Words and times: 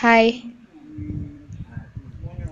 hi. 0.00 0.42